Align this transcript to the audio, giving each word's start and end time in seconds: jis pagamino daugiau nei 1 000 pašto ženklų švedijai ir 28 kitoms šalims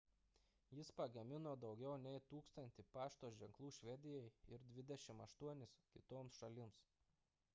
jis 0.77 0.87
pagamino 0.99 1.51
daugiau 1.63 1.95
nei 2.05 2.19
1 2.21 2.39
000 2.61 2.87
pašto 2.95 3.29
ženklų 3.41 3.69
švedijai 3.77 4.23
ir 4.57 4.65
28 4.79 5.69
kitoms 5.97 6.41
šalims 6.43 6.81